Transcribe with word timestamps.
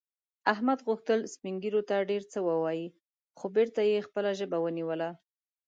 احمد 0.53 0.79
غوښتل 0.87 1.19
سپین 1.33 1.55
ږیرو 1.63 1.81
ته 1.89 1.95
ډېر 2.09 2.23
څه 2.31 2.39
ووايي، 2.47 2.87
خو 3.37 3.45
بېرته 3.55 3.81
یې 3.91 4.05
خپله 4.07 4.31
ژبه 4.39 4.57
ونیوله. 4.61 5.09